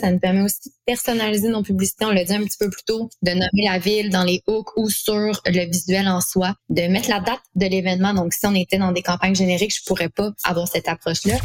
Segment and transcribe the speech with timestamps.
[0.00, 2.82] Ça nous permet aussi de personnaliser nos publicités, on l'a dit un petit peu plus
[2.84, 6.82] tôt, de nommer la ville dans les hooks ou sur le visuel en soi, de
[6.88, 8.14] mettre la date de l'événement.
[8.14, 11.36] Donc, si on était dans des campagnes génériques, je pourrais pas avoir cette approche-là.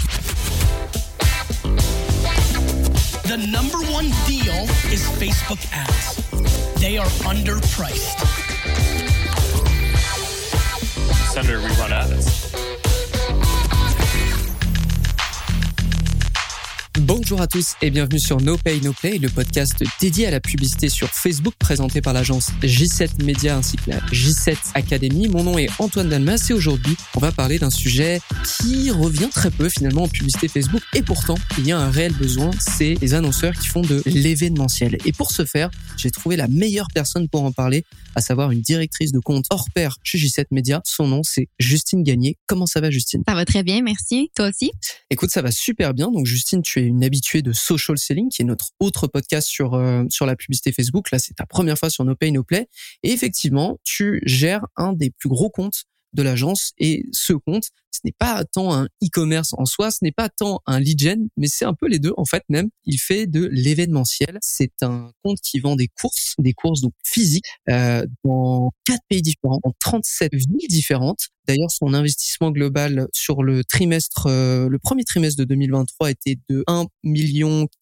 [3.25, 4.63] The number one deal
[4.93, 6.15] is Facebook ads.
[6.79, 8.19] They are underpriced.
[11.33, 12.34] Senator, we run ads.
[17.01, 20.39] Bonjour à tous et bienvenue sur No Pay No Play, le podcast dédié à la
[20.39, 25.27] publicité sur Facebook présenté par l'agence J7 Media ainsi que la J7 Academy.
[25.27, 29.51] Mon nom est Antoine Dalmas et aujourd'hui on va parler d'un sujet qui revient très
[29.51, 33.13] peu finalement en publicité Facebook et pourtant il y a un réel besoin, c'est les
[33.13, 34.97] annonceurs qui font de l'événementiel.
[35.03, 37.83] Et pour ce faire, j'ai trouvé la meilleure personne pour en parler,
[38.15, 40.79] à savoir une directrice de compte hors pair chez J7 Media.
[40.85, 42.37] Son nom c'est Justine Gagné.
[42.47, 43.21] Comment ça va Justine?
[43.27, 44.31] Ça va très bien, merci.
[44.33, 44.71] Toi aussi?
[45.09, 46.09] Écoute, ça va super bien.
[46.09, 49.73] Donc Justine, tu es une habituée de Social Selling, qui est notre autre podcast sur
[49.73, 51.11] euh, sur la publicité Facebook.
[51.11, 52.67] Là, c'est ta première fois sur No Pay No Play.
[53.03, 57.99] Et effectivement, tu gères un des plus gros comptes de l'agence et ce compte, ce
[58.03, 61.47] n'est pas tant un e-commerce en soi, ce n'est pas tant un lead gen, mais
[61.47, 62.69] c'est un peu les deux en fait même.
[62.85, 64.37] Il fait de l'événementiel.
[64.41, 69.21] C'est un compte qui vend des courses, des courses donc physiques euh, dans quatre pays
[69.21, 71.29] différents, en 37 villes différentes.
[71.47, 76.63] D'ailleurs, son investissement global sur le trimestre, euh, le premier trimestre de 2023 était de
[76.67, 76.85] 1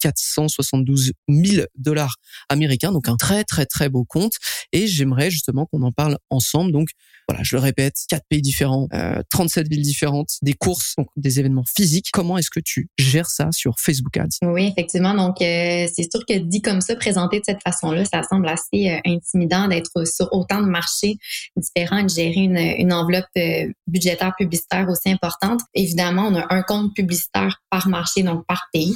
[0.00, 2.16] 472 000 dollars
[2.50, 4.34] américains, donc un très très très beau compte.
[4.72, 6.72] Et j'aimerais justement qu'on en parle ensemble.
[6.72, 6.90] Donc
[7.28, 10.03] voilà, je le répète, quatre pays différents, euh, 37 villes différentes,
[10.42, 12.08] des courses, donc des événements physiques.
[12.12, 14.38] Comment est-ce que tu gères ça sur Facebook Ads?
[14.42, 15.14] Oui, effectivement.
[15.14, 18.90] Donc euh, c'est sûr que dit comme ça, présenté de cette façon-là, ça semble assez
[18.90, 21.16] euh, intimidant d'être sur autant de marchés
[21.56, 22.40] différents et de gérer
[22.78, 25.60] une, enveloppe euh, budgétaire publicitaire aussi importante.
[25.74, 28.94] Évidemment, on a un compte publicitaire par marché, donc par pays.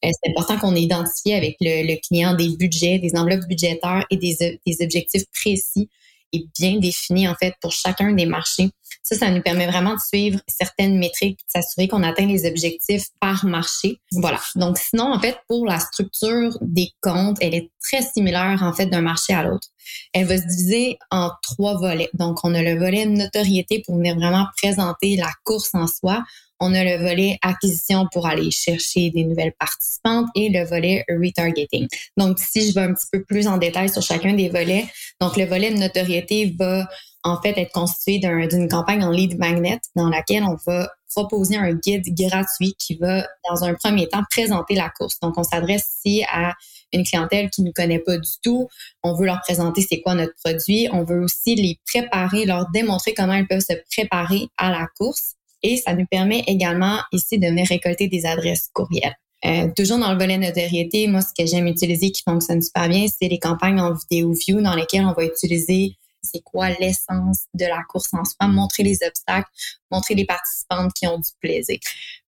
[0.00, 4.36] C'est important qu'on ait identifié avec le, client des budgets, des enveloppes budgétaires et des
[4.80, 5.88] objectifs précis
[6.32, 8.70] et bien définis en fait pour chacun des marchés.
[9.02, 13.06] Ça, ça nous permet vraiment de suivre certaines métriques, de s'assurer qu'on atteint les objectifs
[13.20, 14.00] par marché.
[14.12, 14.40] Voilà.
[14.54, 18.86] Donc sinon, en fait, pour la structure des comptes, elle est très similaire en fait
[18.86, 19.68] d'un marché à l'autre.
[20.12, 22.10] Elle va se diviser en trois volets.
[22.14, 26.22] Donc, on a le volet notoriété pour venir vraiment présenter la course en soi.
[26.60, 31.86] On a le volet acquisition pour aller chercher des nouvelles participantes et le volet retargeting.
[32.16, 34.86] Donc, si je vais un petit peu plus en détail sur chacun des volets,
[35.20, 36.88] donc le volet de notoriété va
[37.24, 41.72] en fait être constitué d'une campagne en lead magnet dans laquelle on va proposer un
[41.72, 45.18] guide gratuit qui va, dans un premier temps, présenter la course.
[45.20, 46.54] Donc, on s'adresse ici à
[46.92, 48.68] une clientèle qui ne connaît pas du tout.
[49.02, 50.88] On veut leur présenter c'est quoi notre produit.
[50.92, 55.37] On veut aussi les préparer, leur démontrer comment ils peuvent se préparer à la course.
[55.62, 59.14] Et ça nous permet également ici de venir récolter des adresses courriels.
[59.44, 63.06] Euh, toujours dans le volet notoriété, moi, ce que j'aime utiliser qui fonctionne super bien,
[63.06, 67.64] c'est les campagnes en vidéo view dans lesquelles on va utiliser c'est quoi l'essence de
[67.64, 69.48] la course en soi, montrer les obstacles,
[69.90, 71.78] montrer les participantes qui ont du plaisir.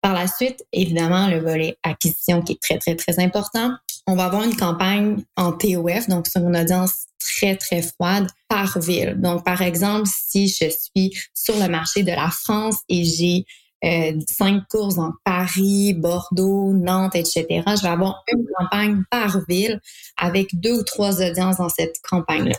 [0.00, 3.72] Par la suite, évidemment, le volet acquisition qui est très, très, très important.
[4.10, 8.78] On va avoir une campagne en TOF, donc sur une audience très, très froide par
[8.78, 9.16] ville.
[9.20, 13.44] Donc, par exemple, si je suis sur le marché de la France et j'ai
[13.84, 17.44] euh, cinq courses en Paris, Bordeaux, Nantes, etc.
[17.50, 19.78] Je vais avoir une campagne par ville
[20.16, 22.56] avec deux ou trois audiences dans cette campagne-là.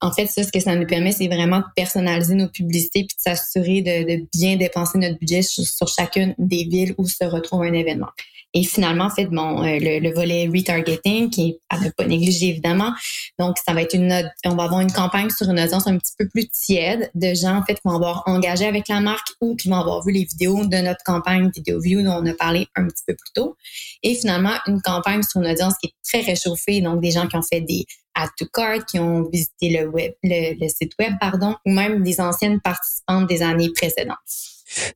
[0.00, 3.16] En fait, ça, ce que ça nous permet, c'est vraiment de personnaliser nos publicités puis
[3.16, 7.72] de s'assurer de, bien dépenser notre budget sur, chacune des villes où se retrouve un
[7.72, 8.10] événement.
[8.52, 12.48] Et finalement, en fait, bon, euh, le, volet retargeting, qui est à ne pas négliger
[12.48, 12.92] évidemment.
[13.38, 16.14] Donc, ça va être une, on va avoir une campagne sur une audience un petit
[16.18, 19.56] peu plus tiède de gens, en fait, qui vont avoir engagé avec la marque ou
[19.56, 22.66] qui vont avoir vu les vidéos de notre campagne Video View dont on a parlé
[22.76, 23.56] un petit peu plus tôt.
[24.02, 27.36] Et finalement, une campagne sur une audience qui est très réchauffée, donc des gens qui
[27.36, 27.84] ont fait des
[28.16, 32.20] add to cart, qui ont visité le web, le, site web, pardon, ou même des
[32.20, 34.16] anciennes participantes des années précédentes.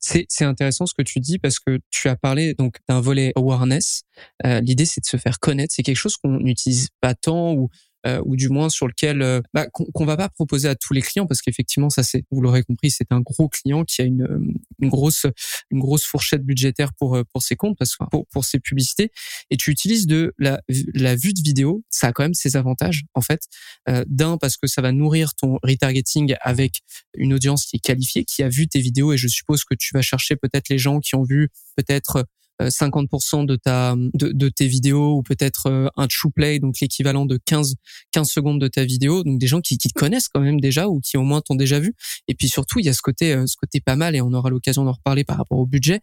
[0.00, 4.03] C'est, intéressant ce que tu dis parce que tu as parlé donc d'un volet awareness.
[4.44, 5.72] Euh, l'idée c'est de se faire connaître.
[5.75, 7.69] C'est quelque chose qu'on n'utilise pas tant ou
[8.06, 11.02] euh, ou du moins sur lequel euh, bah, qu'on va pas proposer à tous les
[11.02, 14.55] clients parce qu'effectivement ça c'est vous l'aurez compris c'est un gros client qui a une,
[14.81, 15.26] une grosse
[15.70, 19.11] une grosse fourchette budgétaire pour euh, pour ses comptes parce que pour pour ses publicités.
[19.50, 20.61] Et tu utilises de la
[20.94, 21.85] la vue de vidéo.
[21.91, 23.43] Ça a quand même ses avantages en fait.
[23.88, 26.81] Euh, d'un parce que ça va nourrir ton retargeting avec
[27.14, 29.12] une audience qui est qualifiée qui a vu tes vidéos.
[29.12, 32.25] Et je suppose que tu vas chercher peut-être les gens qui ont vu peut-être
[32.68, 37.26] 50% de ta de, de, tes vidéos ou peut-être euh, un true play donc l'équivalent
[37.26, 37.76] de 15
[38.12, 40.88] 15 secondes de ta vidéo donc des gens qui, qui te connaissent quand même déjà
[40.88, 41.94] ou qui au moins t'ont déjà vu
[42.28, 44.32] et puis surtout il y a ce côté euh, ce côté pas mal et on
[44.32, 46.00] aura l'occasion d'en reparler par rapport au budget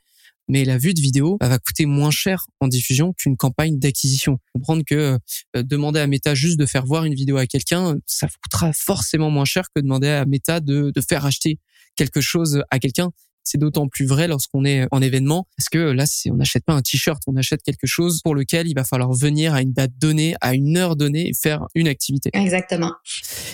[0.49, 4.39] mais la vue de vidéo va coûter moins cher en diffusion qu'une campagne d'acquisition.
[4.53, 5.19] Comprendre que
[5.55, 9.29] euh, demander à Meta juste de faire voir une vidéo à quelqu'un, ça coûtera forcément
[9.29, 11.59] moins cher que demander à Meta de, de faire acheter
[11.95, 13.11] quelque chose à quelqu'un.
[13.47, 16.81] C'est d'autant plus vrai lorsqu'on est en événement parce que là, on n'achète pas un
[16.81, 20.35] t-shirt, on achète quelque chose pour lequel il va falloir venir à une date donnée,
[20.41, 22.29] à une heure donnée et faire une activité.
[22.33, 22.91] Exactement.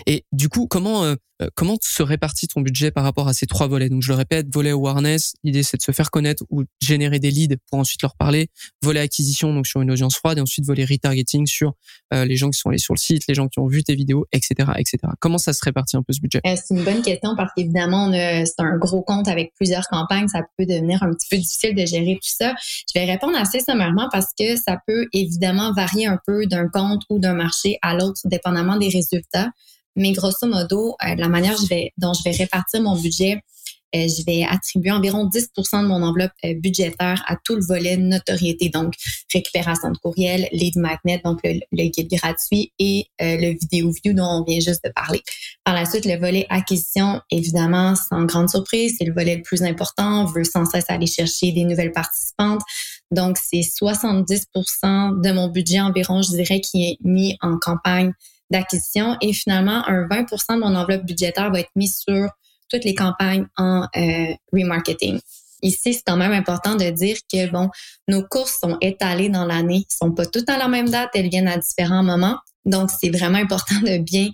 [0.08, 1.16] Et du coup, comment euh,
[1.56, 3.90] comment se répartit ton budget par rapport à ces trois volets?
[3.90, 7.32] Donc je le répète, volet awareness, l'idée c'est de se faire connaître ou générer des
[7.32, 8.48] leads pour ensuite leur parler.
[8.82, 11.74] Volet acquisition, donc sur une audience froide, et ensuite volet retargeting sur
[12.14, 13.96] euh, les gens qui sont allés sur le site, les gens qui ont vu tes
[13.96, 14.98] vidéos, etc., etc.
[15.20, 16.42] Comment ça se répartit un peu ce budget?
[16.46, 20.42] Euh, C'est une bonne question parce qu'évidemment c'est un gros compte avec plusieurs campagnes, ça
[20.58, 22.54] peut devenir un petit peu difficile de gérer tout ça.
[22.62, 27.02] Je vais répondre assez sommairement parce que ça peut évidemment varier un peu d'un compte
[27.10, 29.50] ou d'un marché à l'autre, dépendamment des résultats.
[29.96, 33.40] Mais grosso modo, euh, la manière je vais, dont je vais répartir mon budget,
[33.96, 37.96] euh, je vais attribuer environ 10 de mon enveloppe euh, budgétaire à tout le volet
[37.96, 38.96] notoriété, donc
[39.32, 41.60] récupération de courriel, lead magnet, donc le,
[41.90, 45.22] guide gratuit et le vidéo view dont on vient juste de parler.
[45.64, 49.62] Par la suite, le volet acquisition, évidemment, sans grande surprise, c'est le volet le plus
[49.62, 50.24] important.
[50.24, 52.62] On veut sans cesse aller chercher des nouvelles participantes.
[53.12, 58.14] Donc, c'est 70 de mon budget environ, je dirais, qui est mis en campagne
[58.50, 62.30] d'acquisition et finalement un 20% de mon enveloppe budgétaire va être mis sur
[62.70, 65.20] toutes les campagnes en euh, remarketing.
[65.62, 67.70] Ici, c'est quand même important de dire que bon,
[68.08, 71.48] nos courses sont étalées dans l'année, sont pas toutes à la même date, elles viennent
[71.48, 72.38] à différents moments.
[72.66, 74.30] Donc, c'est vraiment important de bien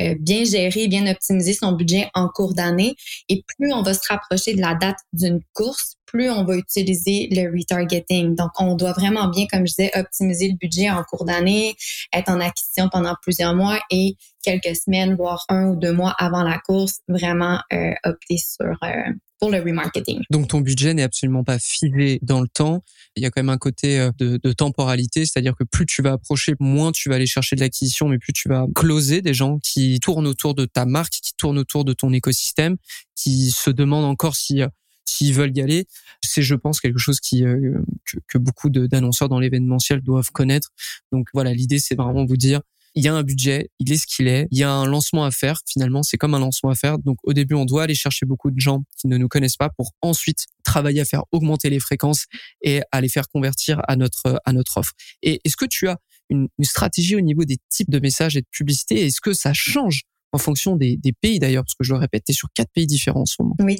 [0.00, 2.96] euh, bien gérer, bien optimiser son budget en cours d'année.
[3.28, 7.28] Et plus on va se rapprocher de la date d'une course, plus on va utiliser
[7.30, 8.34] le retargeting.
[8.34, 11.76] Donc, on doit vraiment bien, comme je disais, optimiser le budget en cours d'année,
[12.12, 16.42] être en acquisition pendant plusieurs mois et quelques semaines, voire un ou deux mois avant
[16.42, 20.20] la course, vraiment euh, opter sur euh, pour le remarketing.
[20.30, 22.82] Donc ton budget n'est absolument pas figé dans le temps.
[23.14, 26.02] Il y a quand même un côté euh, de, de temporalité, c'est-à-dire que plus tu
[26.02, 29.34] vas approcher, moins tu vas aller chercher de l'acquisition, mais plus tu vas closer des
[29.34, 32.76] gens qui tournent autour de ta marque, qui tournent autour de ton écosystème,
[33.14, 34.62] qui se demandent encore si
[35.08, 35.86] s'ils veulent y aller.
[36.22, 37.78] C'est, je pense, quelque chose qui euh,
[38.26, 40.70] que, beaucoup d'annonceurs dans l'événementiel doivent connaître.
[41.12, 42.60] Donc voilà, l'idée, c'est vraiment vous dire,
[42.94, 45.24] il y a un budget, il est ce qu'il est, il y a un lancement
[45.24, 45.60] à faire.
[45.66, 46.98] Finalement, c'est comme un lancement à faire.
[46.98, 49.70] Donc au début, on doit aller chercher beaucoup de gens qui ne nous connaissent pas
[49.70, 52.26] pour ensuite travailler à faire augmenter les fréquences
[52.62, 54.92] et à les faire convertir à notre à notre offre.
[55.22, 55.98] Et est-ce que tu as
[56.30, 59.52] une, une stratégie au niveau des types de messages et de publicité Est-ce que ça
[59.52, 60.02] change
[60.32, 63.26] en fonction des, pays d'ailleurs, parce que je le répète, sur quatre pays différents en
[63.26, 63.56] ce moment.
[63.60, 63.78] Oui,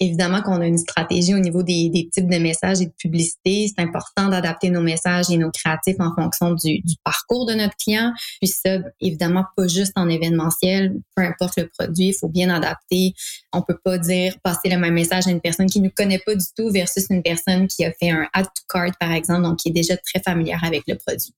[0.00, 3.68] évidemment qu'on a une stratégie au niveau des, types de messages et de publicité.
[3.68, 8.12] C'est important d'adapter nos messages et nos créatifs en fonction du, parcours de notre client.
[8.40, 13.14] Puis ça, évidemment, pas juste en événementiel, peu importe le produit, il faut bien adapter.
[13.52, 16.34] On peut pas dire passer le même message à une personne qui ne connaît pas
[16.34, 19.58] du tout versus une personne qui a fait un add to cart, par exemple, donc
[19.58, 21.34] qui est déjà très familière avec le produit.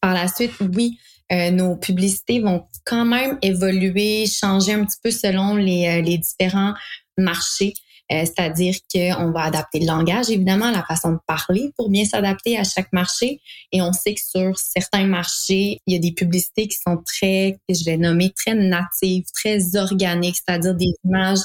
[0.00, 0.98] Par la suite, oui,
[1.30, 6.18] euh, nos publicités vont quand même évoluer, changer un petit peu selon les, euh, les
[6.18, 6.74] différents
[7.16, 7.74] marchés.
[8.12, 12.58] Euh, c'est-à-dire qu'on va adapter le langage, évidemment, la façon de parler pour bien s'adapter
[12.58, 13.40] à chaque marché.
[13.70, 17.58] Et on sait que sur certains marchés, il y a des publicités qui sont très,
[17.66, 21.38] que je vais nommer, très natives, très organiques, c'est-à-dire des images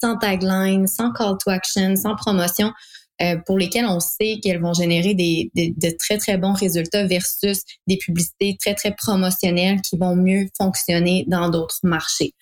[0.00, 2.72] sans tagline, sans call to action, sans promotion.
[3.20, 7.62] Euh, pour lesquelles on sait qu'elles vont générer des, de très, très bons résultats versus
[7.88, 12.34] des publicités très, très promotionnelles qui vont mieux fonctionner dans d'autres marchés.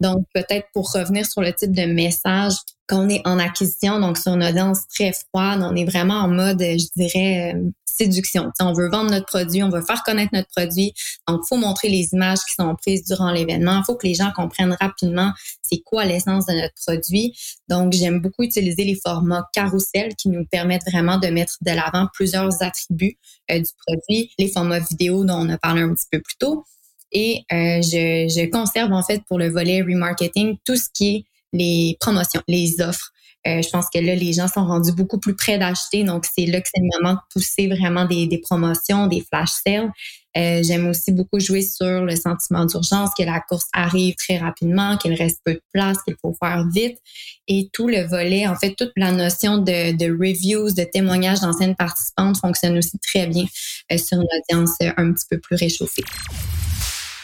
[0.00, 2.54] Donc, peut-être pour revenir sur le type de message
[2.88, 6.60] qu'on est en acquisition, donc sur une audience très froide, on est vraiment en mode,
[6.60, 7.54] je dirais,
[7.96, 8.50] séduction.
[8.60, 10.92] on veut vendre notre produit, on veut faire connaître notre produit.
[11.28, 13.78] Donc, il faut montrer les images qui sont prises durant l'événement.
[13.78, 15.32] Il faut que les gens comprennent rapidement
[15.62, 17.36] c'est quoi l'essence de notre produit.
[17.68, 22.08] Donc, j'aime beaucoup utiliser les formats carousel qui nous permettent vraiment de mettre de l'avant
[22.12, 23.18] plusieurs attributs
[23.50, 26.64] euh, du produit, les formats vidéo dont on a parlé un petit peu plus tôt.
[27.12, 31.24] Et euh, je, je conserve en fait pour le volet remarketing tout ce qui est
[31.54, 33.12] les promotions, les offres.
[33.46, 36.04] Euh, je pense que là, les gens sont rendus beaucoup plus près d'acheter.
[36.04, 39.90] Donc, c'est là que c'est le moment de pousser vraiment des, promotions, des flash sales.
[40.36, 44.96] Euh, J'aime aussi beaucoup jouer sur le sentiment d'urgence, que la course arrive très rapidement,
[44.96, 46.98] qu'il reste peu de place, qu'il faut faire vite.
[47.46, 51.76] Et tout le volet, en fait, toute la notion de, de reviews, de témoignages d'anciennes
[51.76, 53.44] participantes fonctionne aussi très bien
[53.92, 56.04] euh, sur une audience un petit peu plus réchauffée.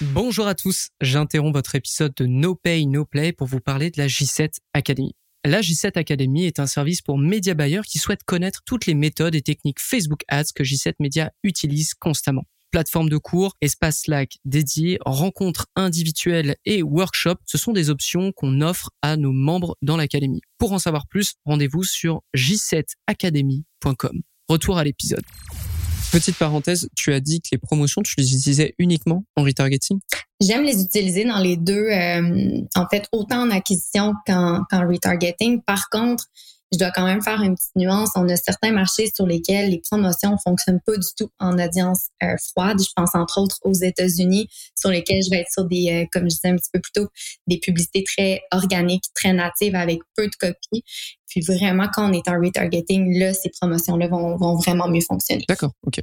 [0.03, 4.01] Bonjour à tous, j'interromps votre épisode de No Pay, No Play pour vous parler de
[4.01, 5.13] la J7 Academy.
[5.47, 9.35] La J7 Academy est un service pour média buyers qui souhaitent connaître toutes les méthodes
[9.35, 12.45] et techniques Facebook Ads que J7 Media utilise constamment.
[12.71, 17.41] plateforme de cours, espace Slack dédié, rencontres individuelles et workshops.
[17.47, 20.43] Ce sont des options qu'on offre à nos membres dans l'académie.
[20.59, 24.21] Pour en savoir plus, rendez-vous sur j7academy.com.
[24.47, 25.25] Retour à l'épisode.
[26.13, 30.01] Petite parenthèse, tu as dit que les promotions, tu les utilisais uniquement en retargeting?
[30.41, 35.63] J'aime les utiliser dans les deux, euh, en fait, autant en acquisition qu'en retargeting.
[35.63, 36.25] Par contre,
[36.73, 38.11] je dois quand même faire une petite nuance.
[38.15, 42.37] On a certains marchés sur lesquels les promotions fonctionnent pas du tout en audience euh,
[42.51, 42.81] froide.
[42.81, 44.49] Je pense entre autres aux États-Unis,
[44.79, 46.93] sur lesquels je vais être sur des, euh, comme je disais un petit peu plus
[46.93, 47.09] tôt,
[47.47, 50.85] des publicités très organiques, très natives avec peu de copies.
[51.29, 55.45] Puis vraiment, quand on est en retargeting, là, ces promotions-là vont, vont vraiment mieux fonctionner.
[55.49, 56.01] D'accord, OK.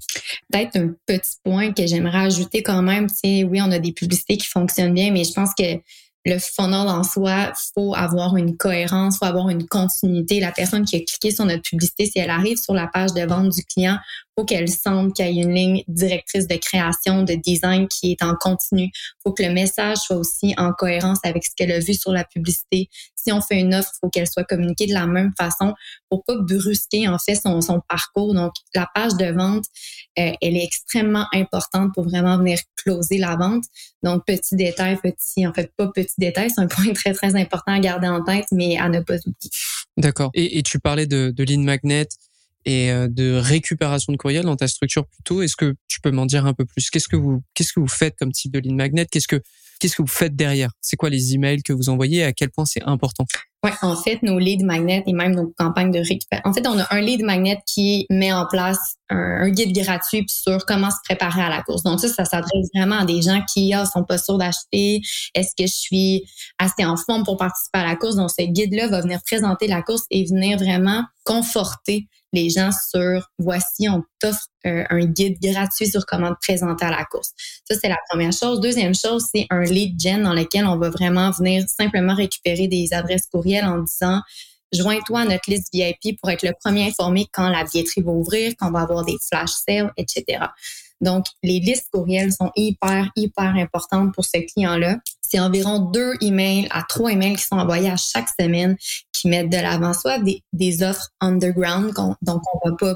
[0.52, 3.92] Peut-être un petit point que j'aimerais ajouter quand même, tu sais, oui, on a des
[3.92, 5.82] publicités qui fonctionnent bien, mais je pense que
[6.28, 10.42] le funnel en soi, faut avoir une cohérence, faut avoir une continuité.
[10.42, 13.22] La personne qui a cliqué sur notre publicité, si elle arrive sur la page de
[13.22, 13.98] vente du client,
[14.38, 18.22] faut qu'elle sente qu'il y a une ligne directrice de création, de design qui est
[18.22, 18.92] en continu.
[19.24, 22.24] faut que le message soit aussi en cohérence avec ce qu'elle a vu sur la
[22.24, 22.90] publicité.
[23.16, 25.74] Si on fait une offre, faut qu'elle soit communiquée de la même façon
[26.10, 28.34] pour pas brusquer en fait son, son parcours.
[28.34, 29.66] Donc la page de vente,
[30.20, 33.64] euh, elle est extrêmement importante pour vraiment venir closer la vente.
[34.04, 37.74] Donc petit détail, petit en fait pas petit détail, c'est un point très très important
[37.74, 39.52] à garder en tête, mais à ne pas oublier.
[39.98, 40.30] D'accord.
[40.34, 42.08] Et, et tu parlais de, de lead magnet
[42.66, 45.42] et euh, de récupération de courriel dans ta structure plutôt.
[45.42, 46.90] Est-ce que tu peux m'en dire un peu plus?
[46.90, 49.06] Qu'est-ce que vous qu'est-ce que vous faites comme type de lead magnet?
[49.06, 49.42] Qu'est-ce que
[49.80, 50.72] qu'est-ce que vous faites derrière?
[50.82, 52.20] C'est quoi les emails que vous envoyez?
[52.20, 53.26] Et à quel point c'est important?
[53.64, 56.48] Ouais, en fait, nos lead magnets et même nos campagnes de récupération.
[56.48, 58.78] En fait, on a un lead magnet qui met en place
[59.10, 61.82] un, guide gratuit sur comment se préparer à la course.
[61.82, 65.02] Donc ça, ça s'adresse vraiment à des gens qui ah, sont pas sûrs d'acheter.
[65.34, 66.24] Est-ce que je suis
[66.60, 68.16] assez en forme pour participer à la course?
[68.16, 72.08] Donc ce guide-là va venir présenter la course et venir vraiment conforter
[72.38, 76.92] les gens sur voici, on t'offre euh, un guide gratuit sur comment te présenter à
[76.92, 77.32] la course.
[77.70, 78.60] Ça, c'est la première chose.
[78.60, 82.94] Deuxième chose, c'est un lead gen dans lequel on va vraiment venir simplement récupérer des
[82.94, 84.22] adresses courriels en disant
[84.74, 88.54] joins-toi à notre liste VIP pour être le premier informé quand la billetterie va ouvrir,
[88.60, 90.46] quand on va avoir des flash sales, etc.
[91.02, 94.98] Donc, les listes courriels sont hyper, hyper importantes pour ce client-là.
[95.28, 98.78] C'est environ deux emails à trois emails qui sont envoyés à chaque semaine
[99.12, 102.96] qui mettent de l'avant soit des, des offres underground, donc on va pas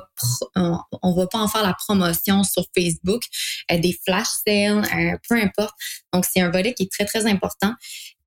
[1.01, 3.23] on, va pas en faire la promotion sur Facebook,
[3.71, 5.73] euh, des flash sales, euh, peu importe.
[6.13, 7.73] Donc c'est un volet qui est très très important.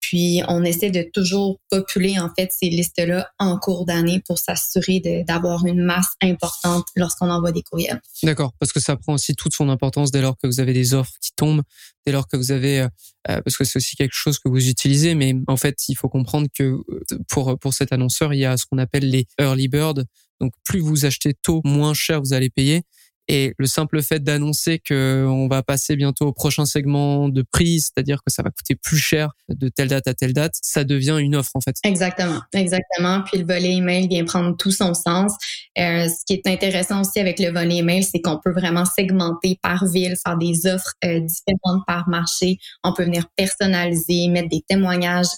[0.04, 5.00] Puis on essaie de toujours populer en fait ces listes-là en cours d'année pour s'assurer
[5.26, 8.02] d'avoir une masse importante lorsqu'on envoie des courriels.
[8.23, 10.92] D'accord, parce que ça prend aussi toute son importance dès lors que vous avez des
[10.92, 11.62] offres qui tombent,
[12.04, 12.88] dès lors que vous avez euh,
[13.30, 16.11] euh, parce que c'est aussi quelque chose que vous utilisez, mais en fait il faut
[16.11, 16.84] comprendre que euh,
[17.30, 20.04] pour pour cet annonceur il y a ce qu'on appelle les early bird.
[20.38, 22.82] Donc plus vous achetez tôt, moins cher vous allez payer.
[23.28, 27.81] Et le simple fait d'annoncer que on va passer bientôt au prochain segment de prix,
[27.81, 31.16] c'est-à-dire que ça va coûter plus cher de telle date à telle date, ça devient
[31.19, 31.76] une offre en fait.
[31.85, 33.23] Exactement, exactement.
[33.23, 35.33] Puis le volet email vient prendre tout son sens.
[35.78, 39.59] Euh, ce qui est intéressant aussi avec le volet email, c'est qu'on peut vraiment segmenter
[39.62, 42.59] par ville, faire des offres euh, différentes par marché.
[42.83, 45.28] On peut venir personnaliser, mettre des témoignages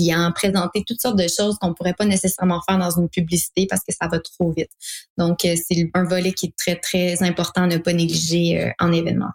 [0.00, 3.82] clients, présenter toutes sortes de choses qu'on pourrait pas nécessairement faire dans une publicité parce
[3.82, 4.70] que ça va trop vite.
[5.18, 8.70] Donc, euh, c'est un volet qui est très, très important à ne pas négliger euh,
[8.78, 9.30] en événement.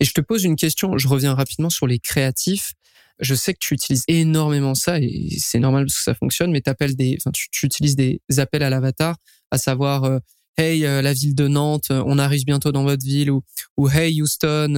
[0.00, 2.72] Et je te pose une question, je reviens rapidement sur les créatifs.
[3.20, 6.68] Je sais que tu utilises énormément ça et c'est normal parce que ça fonctionne, mais
[6.68, 9.16] appelles des, enfin, tu, utilises des appels à l'avatar,
[9.52, 10.18] à savoir euh,
[10.56, 13.42] Hey la ville de Nantes, on arrive bientôt dans votre ville ou,
[13.76, 14.74] ou Hey Houston,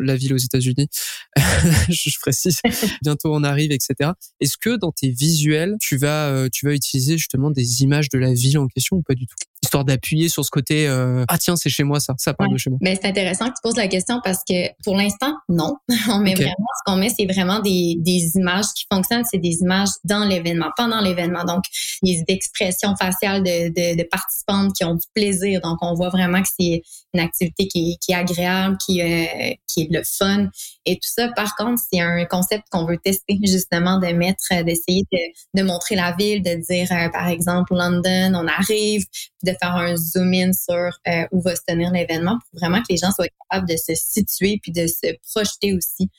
[0.00, 0.88] la ville aux États-Unis.
[1.88, 2.58] je précise,
[3.02, 4.12] bientôt on arrive, etc.
[4.40, 8.18] Est-ce que dans tes visuels, tu vas, euh, tu vas utiliser justement des images de
[8.18, 9.36] la ville en question ou pas du tout?
[9.74, 12.58] Histoire d'appuyer sur ce côté, euh, ah tiens, c'est chez moi ça, ça parle de
[12.58, 12.78] chez moi.
[12.80, 15.74] Mais c'est intéressant que tu poses la question parce que pour l'instant, non.
[16.10, 19.56] on met vraiment, ce qu'on met, c'est vraiment des, des images qui fonctionnent, c'est des
[19.62, 21.42] images dans l'événement, pendant l'événement.
[21.42, 21.64] Donc,
[22.04, 25.60] des expressions faciales de, de, de participantes qui ont du plaisir.
[25.60, 29.54] Donc, on voit vraiment que c'est une activité qui est, qui est agréable, qui, euh,
[29.66, 30.48] qui est le fun
[30.84, 31.28] et tout ça.
[31.34, 35.96] Par contre, c'est un concept qu'on veut tester justement de mettre, d'essayer de, de, montrer
[35.96, 39.04] la ville, de dire euh, par exemple London, on arrive,
[39.44, 42.86] de faire un zoom in sur euh, où va se tenir l'événement pour vraiment que
[42.90, 46.10] les gens soient capables de se situer puis de se projeter aussi.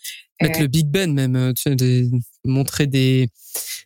[0.42, 2.10] Mettre le Big Ben même, tu sais, de
[2.44, 3.30] montrer des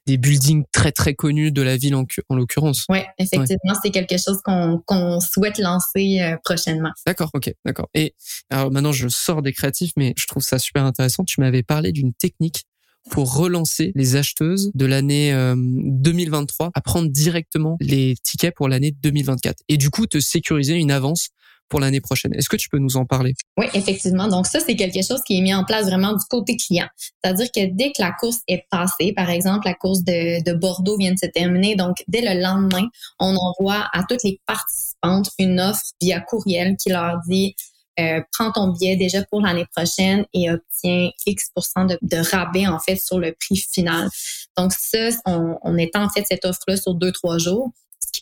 [0.08, 2.86] des buildings très très connus de la ville en, en l'occurrence.
[2.90, 6.90] Oui, effectivement, c'est quelque chose qu'on qu'on souhaite lancer prochainement.
[7.06, 7.88] D'accord, ok, d'accord.
[7.94, 8.16] Et
[8.50, 11.24] alors maintenant je sors des créatifs, mais je trouve ça super intéressant.
[11.24, 12.64] Tu m'avais parlé d'une technique
[13.10, 19.58] pour relancer les acheteuses de l'année 2023 à prendre directement les tickets pour l'année 2024
[19.68, 21.30] et du coup te sécuriser une avance
[21.70, 22.34] pour l'année prochaine.
[22.34, 23.34] Est-ce que tu peux nous en parler?
[23.58, 24.28] Oui, effectivement.
[24.28, 26.88] Donc ça, c'est quelque chose qui est mis en place vraiment du côté client.
[26.98, 30.98] C'est-à-dire que dès que la course est passée, par exemple, la course de, de Bordeaux
[30.98, 32.88] vient de se terminer, donc dès le lendemain,
[33.20, 37.56] on envoie à toutes les participantes une offre via courriel qui leur dit
[38.00, 42.80] euh, prends ton billet déjà pour l'année prochaine et obtiens X de, de, rabais en
[42.80, 44.10] fait sur le prix final.
[44.58, 47.72] Donc ça, on, on étend en fait cette offre-là sur deux trois jours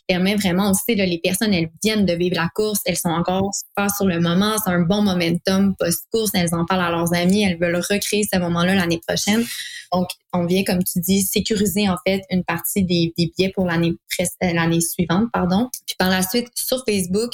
[0.08, 3.50] permet vraiment aussi, là, les personnes, elles viennent de vivre la course, elles sont encore
[3.54, 7.44] super sur le moment, c'est un bon momentum post-course, elles en parlent à leurs amis,
[7.44, 9.44] elles veulent recréer ce moment-là l'année prochaine.
[9.92, 13.92] Donc, on vient, comme tu dis, sécuriser en fait une partie des, billets pour l'année
[14.40, 15.68] l'année suivante, pardon.
[15.86, 17.32] Puis par la suite, sur Facebook,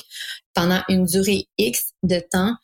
[0.52, 2.54] pendant une durée X de temps,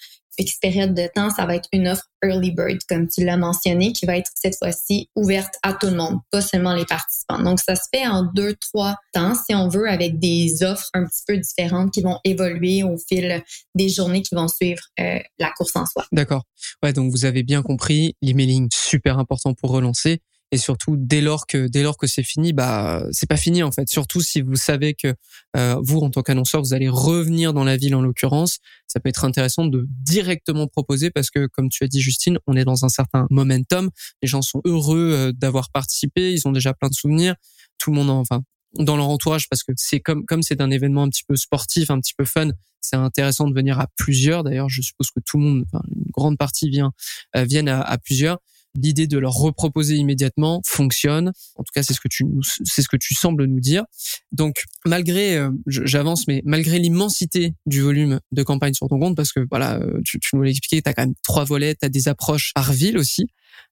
[0.60, 4.06] Période de temps, ça va être une offre early bird, comme tu l'as mentionné, qui
[4.06, 7.42] va être cette fois-ci ouverte à tout le monde, pas seulement les participants.
[7.42, 11.04] Donc, ça se fait en deux, trois temps, si on veut, avec des offres un
[11.06, 13.42] petit peu différentes qui vont évoluer au fil
[13.74, 16.04] des journées qui vont suivre euh, la course en soi.
[16.12, 16.44] D'accord.
[16.82, 20.20] Ouais, donc vous avez bien compris, l'emailing super important pour relancer
[20.52, 23.70] et surtout dès lors que dès lors que c'est fini bah c'est pas fini en
[23.70, 23.88] fait.
[23.88, 25.14] Surtout si vous savez que
[25.56, 29.08] euh, vous en tant qu'annonceur vous allez revenir dans la ville en l'occurrence ça peut
[29.08, 32.84] être intéressant de directement proposer parce que comme tu as dit Justine on est dans
[32.84, 33.90] un certain momentum.
[34.22, 36.32] Les gens sont heureux euh, d'avoir participé.
[36.32, 37.34] Ils ont déjà plein de souvenirs.
[37.78, 38.42] Tout le monde en, enfin
[38.78, 41.90] dans leur entourage parce que c'est comme comme c'est un événement un petit peu sportif
[41.90, 44.42] un petit peu fun c'est intéressant de venir à plusieurs.
[44.42, 45.64] D'ailleurs je suppose que tout le monde
[45.94, 46.92] une grande partie vient
[47.36, 48.38] euh, viennent à plusieurs
[48.74, 51.32] l'idée de leur reproposer immédiatement fonctionne.
[51.56, 52.24] En tout cas, c'est ce que tu
[52.64, 53.84] c'est ce que tu sembles nous dire.
[54.32, 59.32] Donc, malgré, euh, j'avance, mais malgré l'immensité du volume de campagne sur ton compte, parce
[59.32, 61.88] que voilà, euh, tu, tu nous l'as expliqué, as quand même trois volets, tu as
[61.88, 63.26] des approches par ville aussi.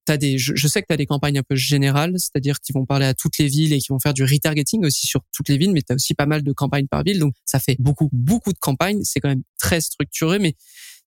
[0.05, 2.87] T'as des, je, sais que tu as des campagnes un peu générales, c'est-à-dire qui vont
[2.87, 5.59] parler à toutes les villes et qui vont faire du retargeting aussi sur toutes les
[5.59, 8.09] villes, mais tu as aussi pas mal de campagnes par ville, donc ça fait beaucoup,
[8.11, 9.01] beaucoup de campagnes.
[9.05, 10.55] C'est quand même très structuré, mais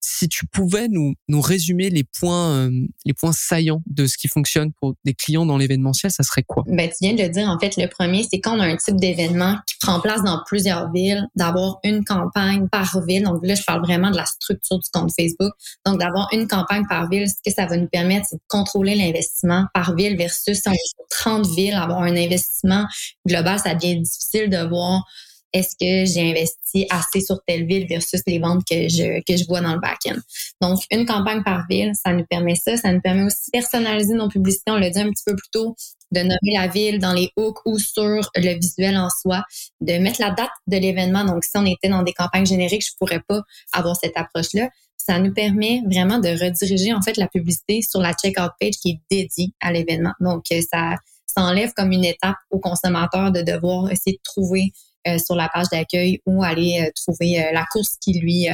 [0.01, 2.71] si tu pouvais nous, résumer les points, euh,
[3.05, 6.63] les points saillants de ce qui fonctionne pour des clients dans l'événementiel, ça serait quoi?
[6.67, 7.47] Ben, tu viens de le dire.
[7.47, 10.41] En fait, le premier, c'est quand on a un type d'événement qui prend place dans
[10.45, 13.23] plusieurs villes, d'avoir une campagne par ville.
[13.23, 15.51] Donc là, je parle vraiment de la structure du compte Facebook.
[15.85, 18.95] Donc, d'avoir une campagne par ville, ce que ça va nous permettre, c'est de contrôler
[18.95, 22.85] l'investissement par ville versus si on est sur 30 villes, avoir un investissement
[23.27, 25.05] global, ça devient difficile de voir
[25.53, 29.45] est-ce que j'ai investi assez sur telle ville versus les ventes que je, que je
[29.45, 30.19] vois dans le back-end?
[30.61, 32.77] Donc, une campagne par ville, ça nous permet ça.
[32.77, 34.71] Ça nous permet aussi de personnaliser nos publicités.
[34.71, 35.75] On l'a dit un petit peu plus tôt,
[36.11, 39.43] de nommer la ville dans les hooks ou sur le visuel en soi,
[39.81, 41.25] de mettre la date de l'événement.
[41.25, 43.41] Donc, si on était dans des campagnes génériques, je pourrais pas
[43.73, 44.69] avoir cette approche-là.
[44.97, 48.91] Ça nous permet vraiment de rediriger en fait la publicité sur la checkout page qui
[48.91, 50.13] est dédiée à l'événement.
[50.19, 54.71] Donc, ça, ça enlève comme une étape au consommateur de devoir essayer de trouver
[55.19, 58.47] sur la page d'accueil ou aller euh, trouver euh, la course qui lui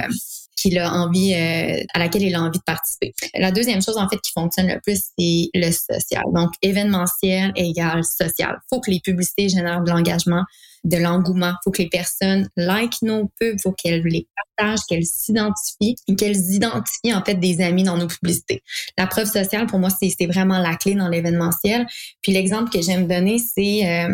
[0.55, 3.13] qu'il a envie, à laquelle il a envie de participer.
[3.35, 6.23] La deuxième chose, en fait, qui fonctionne le plus, c'est le social.
[6.33, 8.57] Donc, événementiel égale social.
[8.67, 10.43] Faut que les publicités génèrent de l'engagement,
[10.83, 11.53] de l'engouement.
[11.63, 17.13] Faut que les personnes like nos pubs, faut qu'elles les partagent, qu'elles s'identifient, qu'elles identifient,
[17.13, 18.63] en fait, des amis dans nos publicités.
[18.97, 21.85] La preuve sociale, pour moi, c'est vraiment la clé dans l'événementiel.
[22.23, 24.07] Puis l'exemple que j'aime donner, c'est,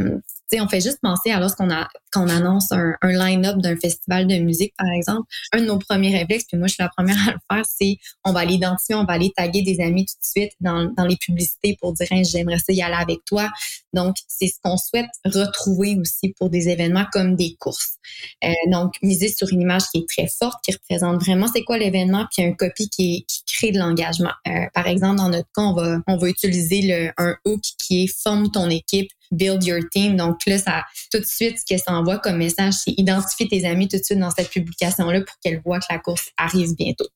[0.61, 4.73] on fait juste penser à lorsqu'on a, qu'on annonce un, line-up d'un festival de musique,
[4.77, 5.27] par exemple.
[5.51, 7.97] Un de nos premiers réflexes, puis moi, je suis la première à le faire, c'est
[8.23, 11.05] on va aller identifier, on va aller taguer des amis tout de suite dans, dans
[11.05, 13.49] les publicités pour dire, j'aimerais ça y aller avec toi.
[13.93, 17.97] Donc, c'est ce qu'on souhaite retrouver aussi pour des événements comme des courses.
[18.43, 21.77] Euh, donc, miser sur une image qui est très forte, qui représente vraiment c'est quoi
[21.77, 24.31] l'événement, puis un copy qui, crée de l'engagement.
[24.47, 28.07] Euh, par exemple, dans notre cas, on va, on va utiliser un hook qui est
[28.07, 30.15] forme ton équipe build your team.
[30.15, 33.65] Donc là, ça, tout de suite, ce que ça envoie comme message, c'est identifier tes
[33.65, 37.07] amis tout de suite dans cette publication-là pour qu'elles voient que la course arrive bientôt.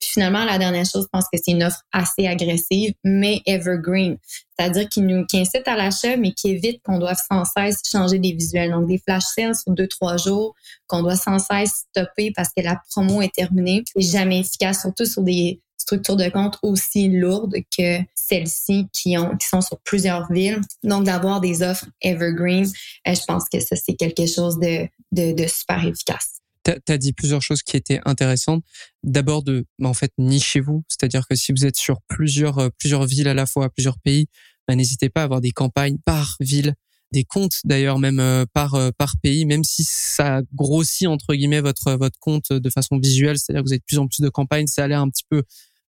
[0.00, 4.18] Puis finalement, la dernière chose, je pense que c'est une offre assez agressive, mais evergreen.
[4.58, 8.18] C'est-à-dire qui nous, qui incite à l'achat, mais qui évite qu'on doive sans cesse changer
[8.18, 8.70] des visuels.
[8.70, 10.54] Donc, des flash sales sur deux, trois jours,
[10.86, 13.84] qu'on doit sans cesse stopper parce que la promo est terminée.
[13.94, 19.46] C'est jamais efficace, surtout sur des structures de compte aussi lourdes que celles-ci qui qui
[19.46, 20.60] sont sur plusieurs villes.
[20.82, 22.66] Donc d'avoir des offres evergreen,
[23.06, 26.40] euh, je pense que ça c'est quelque chose de, de, de super efficace.
[26.64, 28.62] Tu as dit plusieurs choses qui étaient intéressantes.
[29.02, 30.84] D'abord de, bah, en fait, nichez-vous.
[30.86, 34.28] C'est-à-dire que si vous êtes sur plusieurs, euh, plusieurs villes à la fois, plusieurs pays,
[34.68, 36.74] bah, n'hésitez pas à avoir des campagnes par ville,
[37.12, 41.92] des comptes d'ailleurs même euh, par par pays, même si ça grossit entre guillemets votre
[41.94, 44.68] votre compte de façon visuelle, c'est-à-dire que vous avez de plus en plus de campagnes,
[44.68, 45.42] ça a l'air un petit peu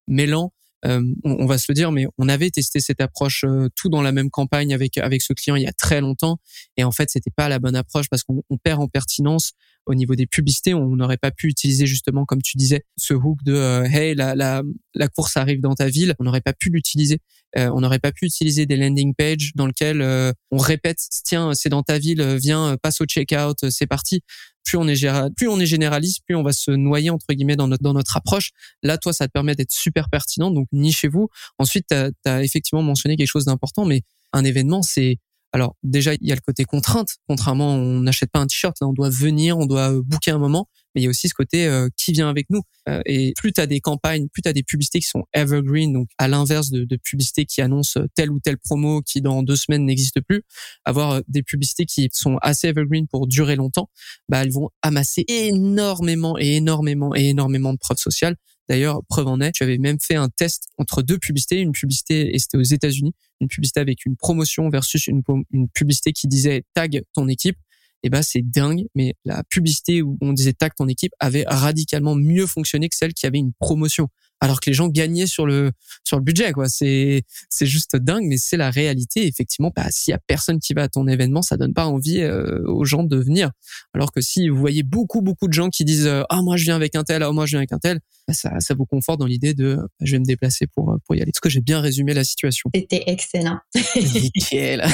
[0.07, 0.51] mêlant.
[0.83, 3.43] on, on, va se le dire, mais on avait testé cette approche
[3.75, 6.37] tout dans la même campagne avec avec ce client il y a très longtemps,
[6.77, 9.53] et en fait c'était pas la bonne approche parce qu'on perd en pertinence
[9.85, 13.43] au niveau des publicités, on n'aurait pas pu utiliser justement, comme tu disais, ce hook
[13.43, 14.63] de euh, hey la, la,
[14.95, 16.15] la course arrive dans ta ville.
[16.19, 17.19] On n'aurait pas pu l'utiliser.
[17.57, 21.53] Euh, on n'aurait pas pu utiliser des landing pages dans lesquels euh, on répète tiens
[21.53, 24.21] c'est dans ta ville, viens passe au checkout, c'est parti.
[24.65, 28.51] Plus on est généraliste, plus on va se noyer entre guillemets dans notre approche.
[28.83, 30.51] Là, toi, ça te permet d'être super pertinent.
[30.51, 31.29] Donc nichez-vous.
[31.59, 34.01] Ensuite, tu as effectivement mentionné quelque chose d'important, mais
[34.33, 35.17] un événement, c'est
[35.53, 37.15] alors déjà, il y a le côté contrainte.
[37.29, 40.67] Contrairement, on n'achète pas un t-shirt, là, on doit venir, on doit booker un moment.
[40.95, 42.61] Mais il y a aussi ce côté euh, qui vient avec nous.
[42.87, 45.91] Euh, et plus tu as des campagnes, plus tu as des publicités qui sont evergreen,
[45.91, 49.55] donc à l'inverse de, de, publicités qui annoncent telle ou telle promo qui dans deux
[49.55, 50.43] semaines n'existe plus,
[50.85, 53.89] avoir des publicités qui sont assez evergreen pour durer longtemps,
[54.29, 58.35] bah elles vont amasser énormément et énormément et énormément de preuves sociales.
[58.67, 62.33] D'ailleurs, preuve en est, tu avais même fait un test entre deux publicités, une publicité
[62.33, 66.63] et c'était aux États-Unis, une publicité avec une promotion versus une, une publicité qui disait
[66.73, 67.57] tag ton équipe.
[68.05, 72.13] Et ben c'est dingue, mais la publicité où on disait tag ton équipe avait radicalement
[72.13, 74.09] mieux fonctionné que celle qui avait une promotion
[74.41, 75.71] alors que les gens gagnaient sur le
[76.03, 76.69] sur le budget quoi.
[76.69, 79.25] C'est c'est juste dingue mais c'est la réalité.
[79.25, 82.21] Effectivement bah s'il y a personne qui va à ton événement ça donne pas envie
[82.21, 83.49] euh, aux gens de venir.
[83.95, 86.75] Alors que si vous voyez beaucoup beaucoup de gens qui disent ah moi je viens
[86.75, 87.99] avec un tel ah moi je viens avec un tel
[88.33, 91.21] ça ça vous conforte dans l'idée de bah, je vais me déplacer pour pour y
[91.21, 91.29] aller.
[91.29, 92.69] Est-ce que j'ai bien résumé la situation.
[92.73, 93.59] C'était excellent.
[93.95, 94.83] Nickel.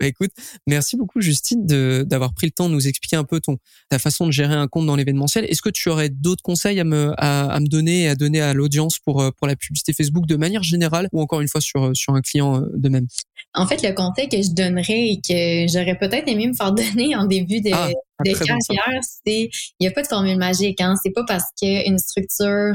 [0.00, 0.30] Bah écoute
[0.66, 3.56] merci beaucoup Justine de d'avoir pris le temps de nous expliquer un peu ton
[3.88, 5.44] ta façon de gérer un compte dans l'événementiel.
[5.44, 8.40] Est-ce que tu aurais d'autres conseils à me à, à me donner et à donner
[8.40, 11.60] à l'audience pour euh, pour la publicité Facebook de manière générale ou encore une fois
[11.60, 13.06] sur euh, sur un client euh, de même?
[13.54, 17.16] En fait, le conseil que je donnerais et que j'aurais peut-être aimé me faire donner
[17.16, 17.88] en début de, ah,
[18.24, 19.50] carrière, c'est
[19.80, 20.80] il n'y a pas de formule magique.
[20.80, 20.94] Hein.
[21.02, 22.74] C'est pas parce qu'une structure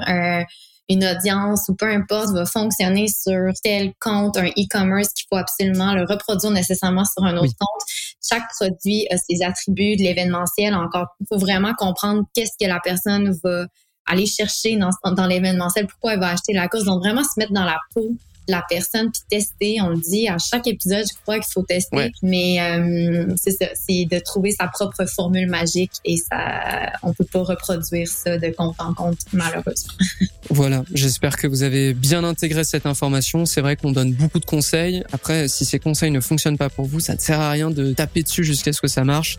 [0.89, 5.93] une audience ou peu importe va fonctionner sur tel compte, un e-commerce qu'il faut absolument
[5.93, 7.81] le reproduire nécessairement sur un autre compte.
[8.21, 10.75] Chaque produit a ses attributs de l'événementiel.
[10.75, 13.65] Encore, il faut vraiment comprendre qu'est-ce que la personne va
[14.05, 16.83] aller chercher dans, dans l'événementiel pourquoi elle va acheter la course.
[16.83, 18.15] Donc, vraiment se mettre dans la peau
[18.47, 19.81] la personne puis tester.
[19.81, 22.11] On le dit à chaque épisode, je crois qu'il faut tester.
[22.21, 27.25] Mais euh, c'est ça, c'est de trouver sa propre formule magique et ça, on peut
[27.25, 29.93] pas reproduire ça de compte en compte malheureusement.
[30.49, 33.45] voilà, j'espère que vous avez bien intégré cette information.
[33.45, 35.03] C'est vrai qu'on donne beaucoup de conseils.
[35.11, 37.93] Après, si ces conseils ne fonctionnent pas pour vous, ça ne sert à rien de
[37.93, 39.37] taper dessus jusqu'à ce que ça marche.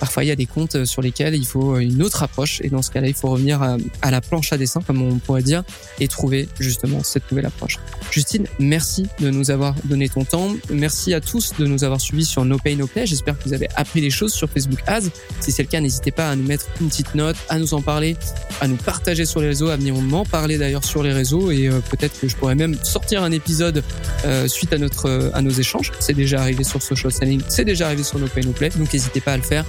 [0.00, 2.82] Parfois, il y a des comptes sur lesquels il faut une autre approche et dans
[2.82, 5.62] ce cas-là, il faut revenir à, à la planche à dessin, comme on pourrait dire,
[6.00, 7.78] et trouver justement cette nouvelle approche.
[8.10, 10.54] Justine, merci de nous avoir donné ton temps.
[10.70, 13.06] Merci à tous de nous avoir suivis sur No Pay No Play.
[13.06, 15.08] J'espère que vous avez appris des choses sur Facebook Ads.
[15.40, 17.82] Si c'est le cas, n'hésitez pas à nous mettre une petite note, à nous en
[17.82, 18.16] parler,
[18.60, 21.68] à nous partager sur les réseaux, à venir m'en parler d'ailleurs sur les réseaux et
[21.68, 23.82] euh, peut-être que je pourrais même sortir un épisode
[24.24, 25.92] euh, suite à notre euh, à nos échanges.
[26.00, 28.92] C'est déjà arrivé sur Social Selling, c'est déjà arrivé sur No Pay No Play, donc
[28.92, 29.64] n'hésitez pas à le faire.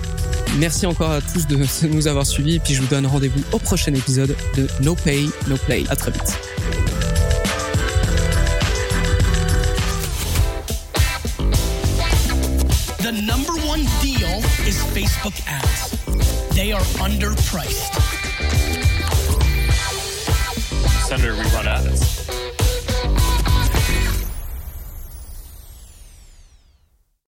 [0.57, 1.57] Merci encore à tous de
[1.87, 5.29] nous avoir suivis et puis je vous donne rendez-vous au prochain épisode de No Pay
[5.47, 5.83] No Play.
[5.89, 6.54] À très vite.
[15.25, 16.05] Ads.
[16.49, 17.95] They are underpriced.
[21.07, 22.24] Senator, we run ads.